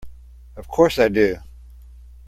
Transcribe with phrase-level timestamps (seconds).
[0.57, 1.37] Of course I do!